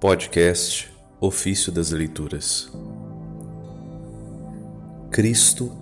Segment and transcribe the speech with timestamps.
[0.00, 2.70] Podcast Ofício das Leituras
[5.10, 5.72] Cristo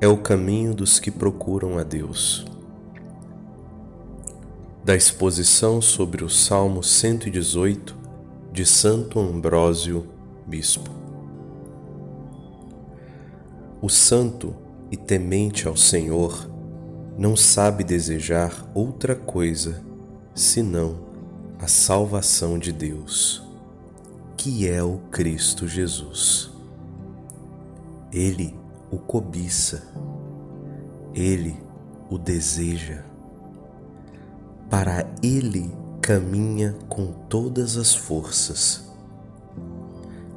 [0.00, 2.44] é o caminho dos que procuram a Deus.
[4.84, 7.96] Da exposição sobre o Salmo 118
[8.52, 10.06] de Santo Ambrósio,
[10.46, 10.90] Bispo.
[13.80, 14.54] O santo
[14.92, 16.48] e temente ao Senhor
[17.18, 19.82] não sabe desejar outra coisa
[20.34, 21.06] senão
[21.58, 23.45] a salvação de Deus
[24.46, 26.52] que é o Cristo Jesus.
[28.12, 28.54] Ele
[28.92, 29.82] o cobiça,
[31.12, 31.58] ele
[32.08, 33.02] o deseja.
[34.70, 38.88] Para ele caminha com todas as forças.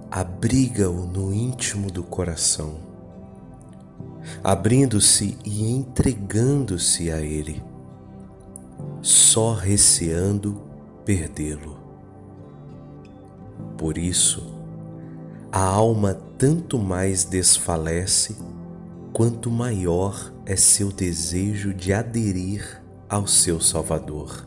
[0.09, 2.77] Abriga-o no íntimo do coração,
[4.43, 7.61] abrindo-se e entregando-se a ele,
[9.03, 10.59] só receando
[11.05, 11.78] perdê-lo.
[13.79, 14.43] Por isso,
[15.49, 18.35] a alma tanto mais desfalece
[19.13, 24.45] quanto maior é seu desejo de aderir ao seu Salvador.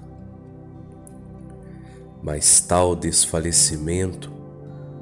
[2.23, 4.31] Mas tal desfalecimento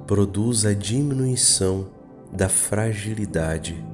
[0.07, 1.89] produz a diminuição
[2.33, 3.85] da fragilidade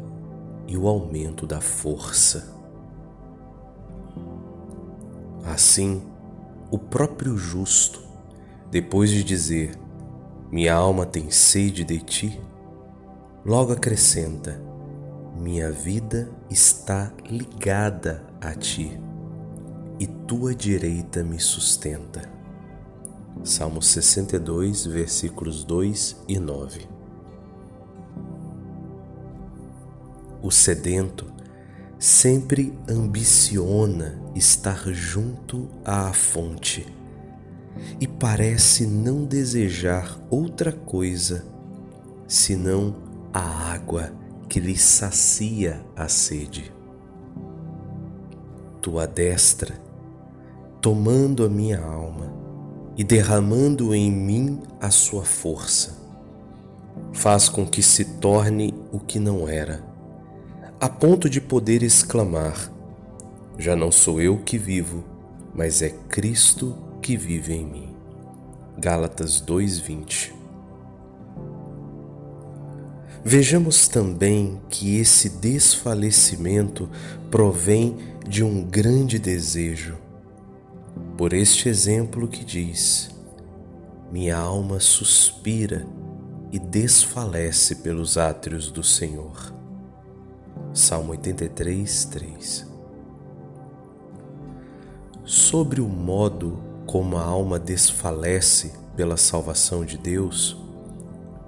[0.68, 2.54] e o aumento da força.
[5.46, 6.02] Assim,
[6.70, 8.02] o próprio justo,
[8.70, 9.85] depois de dizer:
[10.50, 12.40] minha alma tem sede de ti.
[13.44, 14.60] Logo acrescenta:
[15.36, 18.98] Minha vida está ligada a ti,
[19.98, 22.22] e tua direita me sustenta.
[23.44, 26.88] Salmo 62, versículos 2 e 9.
[30.42, 31.26] O sedento
[31.98, 36.86] sempre ambiciona estar junto à fonte
[38.00, 41.44] e parece não desejar outra coisa
[42.26, 42.94] senão
[43.32, 43.40] a
[43.72, 44.12] água
[44.48, 46.72] que lhe sacia a sede.
[48.80, 49.74] Tua destra,
[50.80, 52.32] tomando a minha alma
[52.96, 55.96] e derramando em mim a sua força,
[57.12, 59.84] faz com que se torne o que não era,
[60.80, 62.70] a ponto de poder exclamar:
[63.58, 65.04] Já não sou eu que vivo,
[65.54, 67.94] mas é Cristo que vive em mim.
[68.78, 70.32] Gálatas 2:20.
[73.22, 76.88] Vejamos também que esse desfalecimento
[77.30, 79.98] provém de um grande desejo.
[81.18, 83.10] Por este exemplo que diz:
[84.10, 85.86] Minha alma suspira
[86.52, 89.52] e desfalece pelos átrios do Senhor.
[90.72, 92.66] Salmo 83, 3.
[95.24, 100.56] Sobre o modo como a alma desfalece pela salvação de Deus,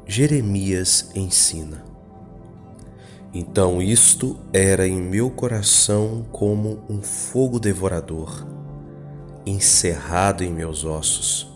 [0.07, 1.85] Jeremias ensina.
[3.33, 8.47] Então isto era em meu coração como um fogo devorador,
[9.47, 11.53] encerrado em meus ossos.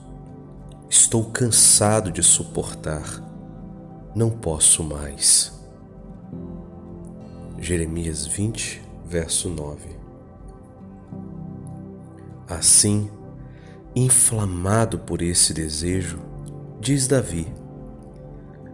[0.89, 3.23] Estou cansado de suportar,
[4.15, 5.53] não posso mais.
[7.59, 9.89] Jeremias 20, verso 9.
[12.47, 13.11] Assim,
[13.95, 16.19] Inflamado por esse desejo,
[16.81, 17.47] diz Davi: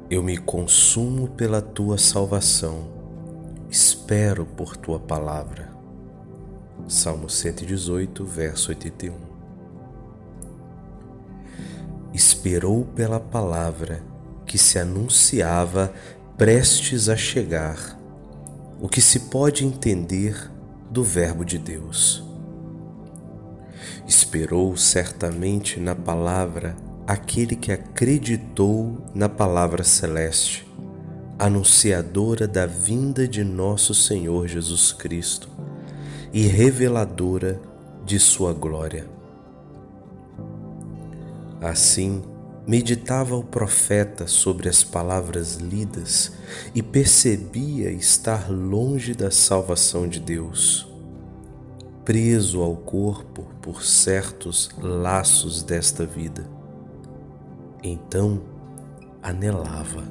[0.09, 2.89] Eu me consumo pela tua salvação,
[3.69, 5.73] espero por tua palavra.
[6.87, 9.17] Salmo 118, verso 81.
[12.15, 14.01] Esperou pela palavra
[14.47, 15.93] que se anunciava
[16.37, 17.99] prestes a chegar,
[18.81, 20.49] o que se pode entender
[20.89, 22.28] do Verbo de Deus
[24.07, 26.77] Esperou certamente na palavra
[27.07, 30.67] aquele que acreditou na palavra celeste,
[31.39, 35.49] anunciadora da vinda de nosso Senhor Jesus Cristo
[36.33, 37.61] e reveladora
[38.05, 39.07] de Sua glória.
[41.61, 42.23] Assim,
[42.67, 46.33] meditava o profeta sobre as palavras lidas
[46.75, 50.88] e percebia estar longe da salvação de Deus
[52.09, 56.49] preso ao corpo por certos laços desta vida.
[57.83, 58.41] Então
[59.23, 60.05] anelava,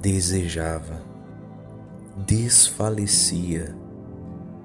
[0.00, 1.00] desejava,
[2.26, 3.76] desfalecia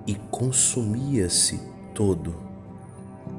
[0.08, 1.62] e consumia-se
[1.94, 2.36] todo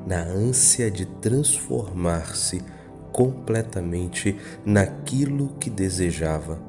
[0.06, 2.62] na ânsia de transformar-se
[3.10, 6.60] completamente naquilo que desejava.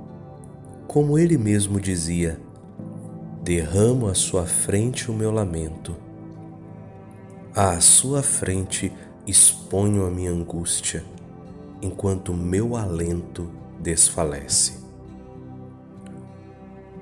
[0.87, 2.39] Como ele mesmo dizia,
[3.41, 5.95] derramo à sua frente o meu lamento.
[7.55, 8.91] À sua frente
[9.25, 11.03] exponho a minha angústia.
[11.81, 13.49] enquanto meu alento
[13.79, 14.73] desfalece.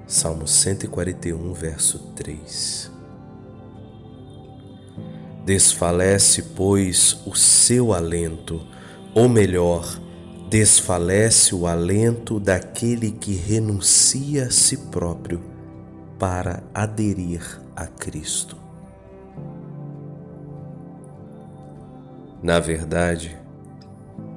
[0.05, 2.91] Salmo 141, verso 3.
[5.43, 8.61] Desfalece, pois, o seu alento,
[9.15, 9.99] ou melhor,
[10.47, 15.56] desfalece o alento daquele que renuncia a si próprio
[16.17, 18.57] para aderir a Cristo.
[22.41, 23.37] Na verdade,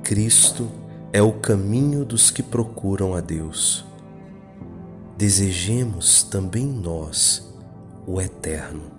[0.02, 0.68] Cristo
[1.12, 3.84] é o caminho dos que procuram a Deus.
[5.16, 7.52] Desejemos também nós
[8.06, 8.90] o eterno,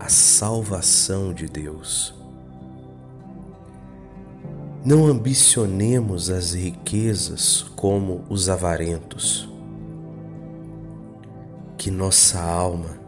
[0.00, 2.14] a salvação de Deus.
[4.84, 9.53] Não ambicionemos as riquezas como os avarentos.
[11.84, 12.98] Que nossa alma,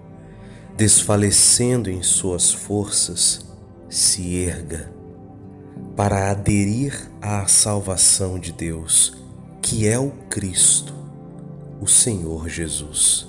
[0.76, 3.46] desfalecendo em suas forças,
[3.88, 4.92] se erga
[5.96, 9.16] para aderir à salvação de Deus,
[9.62, 10.92] que é o Cristo,
[11.80, 13.26] o Senhor Jesus.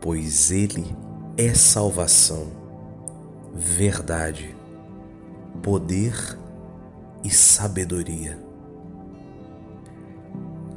[0.00, 0.96] Pois Ele
[1.36, 2.52] é salvação,
[3.52, 4.54] verdade,
[5.60, 6.38] poder
[7.24, 8.38] e sabedoria.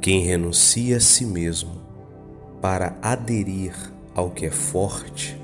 [0.00, 1.87] Quem renuncia a si mesmo
[2.60, 3.74] para aderir
[4.14, 5.40] ao que é forte,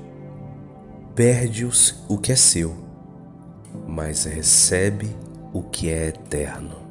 [1.15, 2.75] perde o que é seu,
[3.87, 5.15] mas recebe
[5.53, 6.84] o que é eterno.